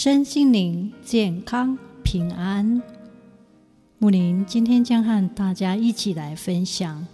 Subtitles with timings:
[0.00, 2.80] 身心灵健康平安。
[3.98, 7.04] 木林今天将和大家一起来分享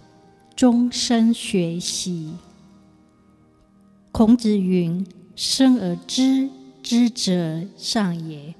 [0.55, 2.35] 终身学习。
[4.11, 5.03] 孔子云
[5.35, 6.47] ：“生而知
[6.83, 8.53] 之者上也，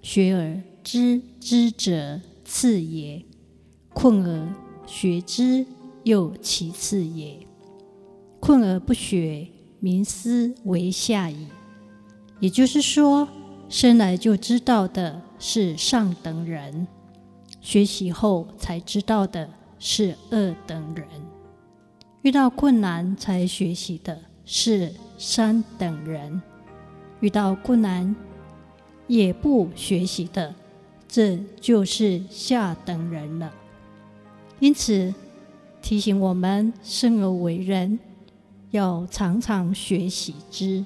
[0.00, 3.24] 学而知之者次也，
[3.92, 4.54] 困而
[4.86, 5.66] 学之
[6.04, 7.44] 又其次也。
[8.38, 9.48] 困而不学，
[9.80, 11.48] 民斯为下矣。”
[12.38, 13.26] 也就是说，
[13.68, 16.86] 生来就知道的是上等人，
[17.60, 19.48] 学习后才知道的
[19.78, 21.06] 是二等人，
[22.22, 26.40] 遇到困难才学习的是三等人，
[27.20, 28.14] 遇到困难
[29.08, 30.54] 也不学习的，
[31.08, 33.52] 这就是下等人了。
[34.60, 35.12] 因此，
[35.82, 37.98] 提醒我们生而为人，
[38.70, 40.84] 要常常学习之。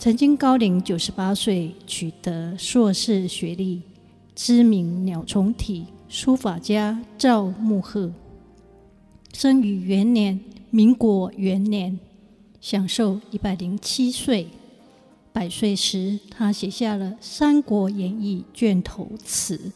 [0.00, 3.82] 曾经高龄九十八岁取得硕士学历，
[4.34, 8.10] 知名鸟虫体书法家赵慕鹤，
[9.34, 12.00] 生于元年，民国元年，
[12.62, 14.48] 享寿一百零七岁。
[15.34, 19.70] 百岁时，他写下了《三国演义》卷头词：“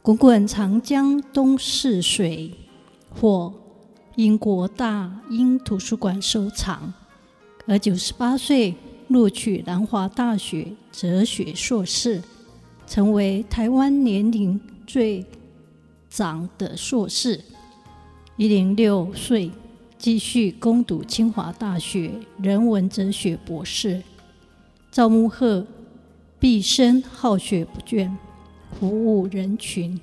[0.00, 2.52] 滚滚长江东逝水”，
[3.10, 3.52] 获
[4.14, 6.94] 英国大英图书馆收藏。
[7.66, 8.76] 而九十八岁。
[9.08, 12.20] 录取南华大学哲学硕士，
[12.86, 15.24] 成为台湾年龄最
[16.10, 17.40] 长的硕士。
[18.36, 19.50] 一零六岁
[19.96, 22.10] 继续攻读清华大学
[22.42, 24.02] 人文哲学博士。
[24.90, 25.64] 赵慕鹤
[26.40, 28.10] 毕生好学不倦，
[28.78, 29.98] 服务人群。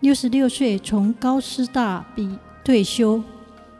[0.00, 3.22] 六十六岁从高师大毕退休，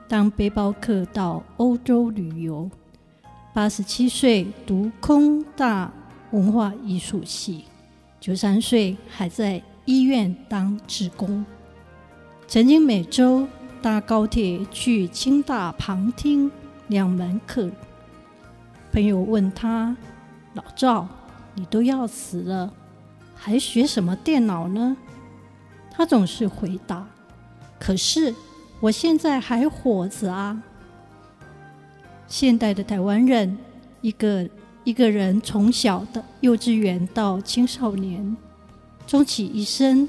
[0.07, 2.71] 当背包客到欧洲旅游。
[3.55, 5.93] 八十七岁读空大
[6.31, 7.67] 文化艺术系，
[8.19, 11.45] 九三岁还在医院当职工，
[12.49, 13.47] 曾经每周
[13.83, 16.51] 搭高铁去清大旁听
[16.89, 17.71] 两门课。
[18.91, 19.95] 朋友问他
[20.55, 21.07] ：“老赵，
[21.55, 22.73] 你都要死了，
[23.35, 24.97] 还学什么电脑呢？”
[25.93, 27.07] 他总是回答
[27.79, 28.35] ：“可是
[28.81, 30.63] 我现在还活着啊。”
[32.33, 33.59] 现代的台湾人，
[34.01, 34.49] 一个
[34.85, 38.35] 一个人从小的幼稚园到青少年，
[39.07, 40.09] 终其一生，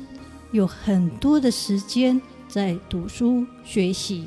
[0.54, 4.26] 有很多的时间在读书学习。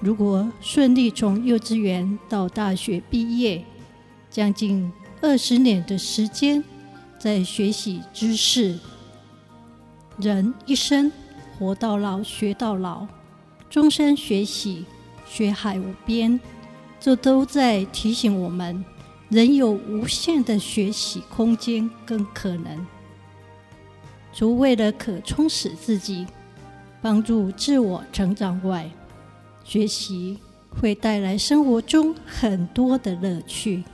[0.00, 3.64] 如果顺利从幼稚园到大学毕业，
[4.28, 6.64] 将近二十年的时间
[7.16, 8.76] 在学习知识。
[10.16, 11.12] 人一生
[11.56, 13.06] 活到老学到老，
[13.70, 14.84] 终身学习，
[15.28, 16.40] 学海无边。
[17.00, 18.84] 这都在提醒我们，
[19.28, 22.86] 人有无限的学习空间跟可能。
[24.32, 26.26] 除为了可充实自己、
[27.00, 28.90] 帮助自我成长外，
[29.64, 30.38] 学习
[30.70, 33.84] 会带来生活中很多的乐趣。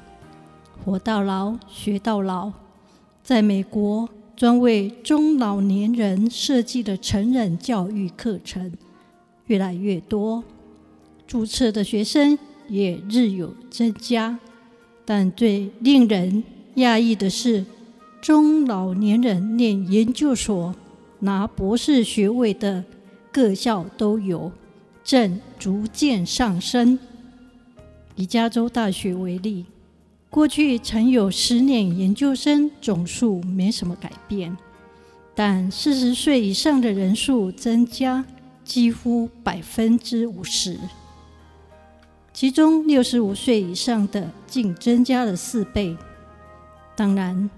[0.85, 2.53] 活到老，学到老。
[3.23, 8.73] 在美国，专为中老年人设计的成人教育课程
[9.47, 10.45] 越来越多，
[11.27, 12.39] 注册的学生。
[12.69, 14.39] 也日有增加，
[15.05, 16.43] 但最令人
[16.77, 17.65] 讶异的是，
[18.21, 20.75] 中老年人念研究所、
[21.21, 22.85] 拿博士学位的
[23.31, 24.51] 各校都有，
[25.05, 26.99] 正逐渐上升。
[28.17, 29.67] 以加州大学为例，
[30.31, 34.57] 过去曾有十年研究生总数没什么改变，
[35.35, 38.25] 但四十岁以上的人数增加
[38.65, 40.79] 几乎百分之五十。
[42.35, 45.97] 其中六十五岁以上的竟增加了四倍。
[46.97, 47.49] 当然，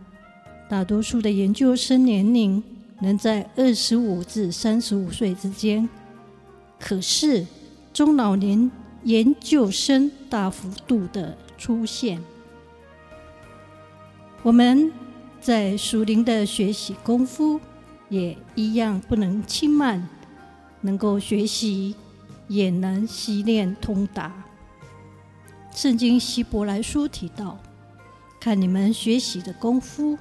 [0.69, 2.63] 大多数的研究生年龄
[3.01, 5.89] 能在二十五至三十五岁之间，
[6.79, 7.47] 可是
[7.95, 8.71] 中老年
[9.05, 12.23] 研究生大幅度的出现。
[14.43, 14.93] 我们
[15.41, 17.59] 在属灵的学习功夫
[18.11, 20.07] 也一样不能轻慢，
[20.83, 21.95] 能够学习，
[22.47, 24.45] 也能习练通达。
[25.77, 27.59] 圣经希伯来书提到
[28.41, 30.17] ：“看你们学习的功夫，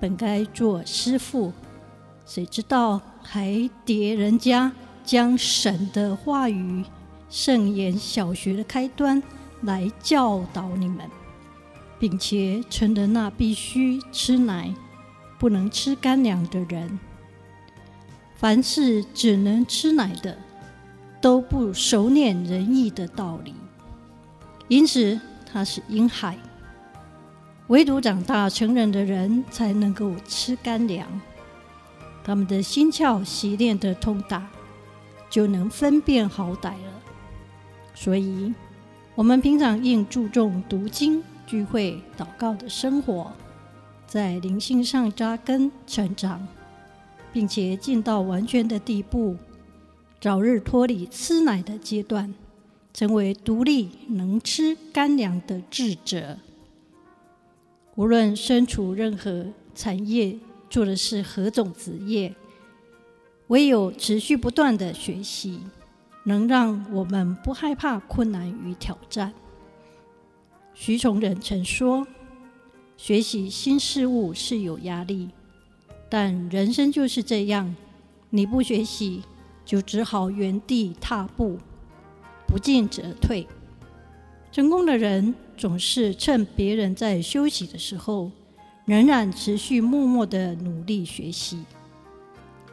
[0.00, 1.52] 本该做师傅，
[2.26, 4.72] 谁知道还叠人家
[5.04, 6.84] 将神的话语、
[7.30, 9.22] 圣言小学的开端
[9.62, 11.08] 来教导你们，
[12.00, 14.74] 并且成了那必须吃奶、
[15.38, 16.98] 不能吃干粮的人。
[18.34, 20.36] 凡是只能吃奶的，
[21.20, 23.54] 都不熟练仁义的道理，
[24.68, 25.18] 因此
[25.50, 26.38] 他是婴孩。
[27.66, 31.06] 唯独长大成人的人才能够吃干粮，
[32.22, 34.48] 他们的心窍习练得通达，
[35.28, 37.02] 就能分辨好歹了。
[37.94, 38.54] 所以，
[39.14, 43.32] 我们平常应注重读经、聚会、祷告的生活，
[44.06, 46.46] 在灵性上扎根成长。
[47.30, 49.36] 并且进到完全的地步，
[50.18, 52.32] 早日脱离吃奶的阶段，
[52.92, 56.38] 成为独立能吃干粮的智者。
[57.94, 60.38] 无论身处任何产业，
[60.70, 62.34] 做的是何种职业，
[63.48, 65.60] 唯有持续不断的学习，
[66.24, 69.32] 能让我们不害怕困难与挑战。
[70.74, 72.06] 徐崇仁曾说
[72.96, 75.30] ：“学习新事物是有压力。”
[76.10, 77.74] 但人生就是这样，
[78.30, 79.22] 你不学习，
[79.64, 81.58] 就只好原地踏步，
[82.48, 83.46] 不进则退。
[84.50, 88.32] 成功的人总是趁别人在休息的时候，
[88.86, 91.62] 仍然持续默默的努力学习。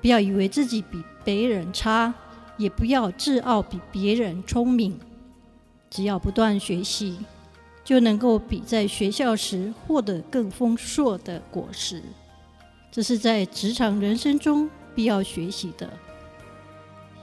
[0.01, 2.13] 不要以为自己比别人差，
[2.57, 4.97] 也不要自傲比别人聪明。
[5.89, 7.17] 只要不断学习，
[7.83, 12.01] 就能够比在学校时获得更丰硕的果实。
[12.91, 15.91] 这是在职场人生中必要学习的。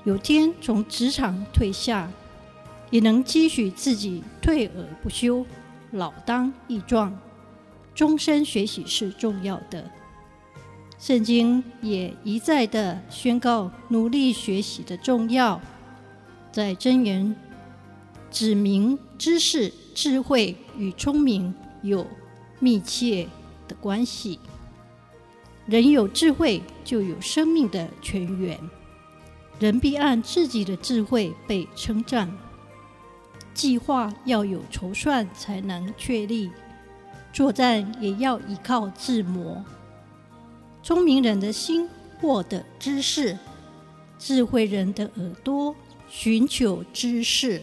[0.04, 2.10] 有天从职场退下，
[2.92, 5.44] 也能期许自己退而不休，
[5.92, 7.18] 老当益壮。
[7.94, 9.90] 终身学习是重要的。
[10.98, 15.60] 圣经也一再的宣告努力学习的重要，
[16.52, 17.34] 在箴言
[18.30, 21.52] 指明知识、智慧与聪明
[21.82, 22.06] 有
[22.60, 23.26] 密切
[23.66, 24.38] 的关系。
[25.66, 28.58] 人有智慧，就有生命的泉源。
[29.58, 32.30] 人必按自己的智慧被称赞。
[33.54, 36.50] 计划要有筹算才能确立，
[37.32, 39.62] 作战也要依靠智谋。
[40.82, 41.88] 聪明人的心
[42.20, 43.38] 获得知识，
[44.18, 45.74] 智慧人的耳朵
[46.08, 47.62] 寻求知识。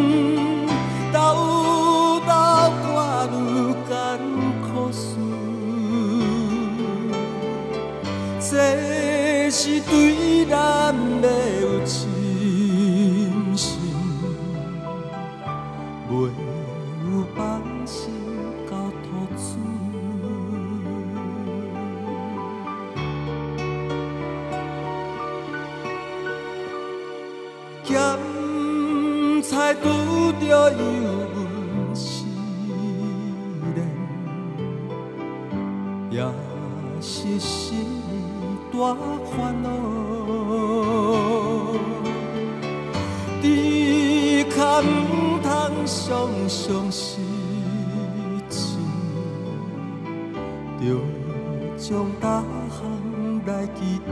[36.11, 36.21] 也
[36.99, 37.87] 是心
[38.71, 38.93] 大
[39.31, 39.69] 烦恼。
[43.41, 45.49] 只可唔通
[45.85, 47.17] 常常失
[48.49, 48.77] 志，
[50.79, 50.83] 着
[51.77, 52.79] 将大项
[53.47, 53.79] 来祈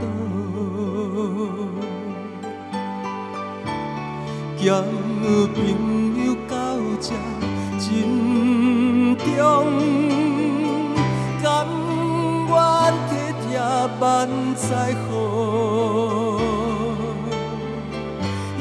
[4.56, 4.82] 交
[5.54, 5.56] 朋
[6.26, 6.54] 友到
[7.00, 7.12] 这
[7.78, 7.86] 珍
[9.16, 9.38] 重，
[14.00, 15.12] 万载好，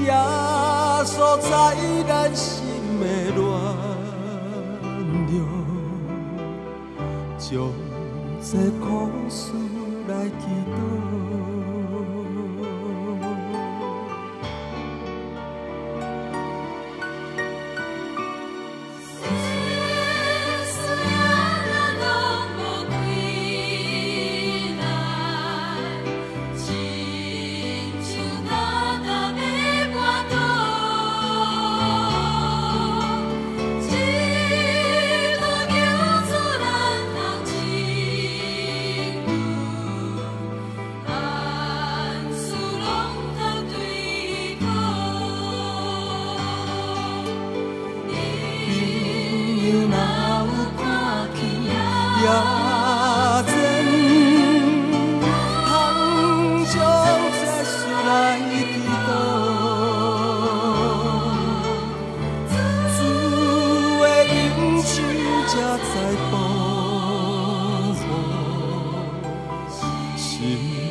[0.03, 0.11] 耶
[1.05, 1.49] 稣在
[2.05, 2.45] 咱心
[2.99, 3.03] 的
[3.33, 3.41] 暖
[5.31, 5.33] 流，
[7.37, 7.47] 将
[8.41, 8.85] 这苦
[9.29, 9.53] 事
[10.09, 10.43] 来祈
[10.75, 10.75] 祷。
[70.59, 70.88] 心